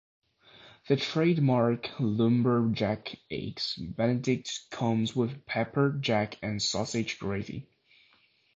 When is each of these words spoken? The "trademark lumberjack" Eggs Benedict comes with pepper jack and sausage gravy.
The 0.87 0.95
"trademark 0.95 1.91
lumberjack" 1.99 3.13
Eggs 3.29 3.75
Benedict 3.77 4.51
comes 4.71 5.15
with 5.15 5.45
pepper 5.45 5.95
jack 6.01 6.39
and 6.41 6.59
sausage 6.59 7.19
gravy. 7.19 7.69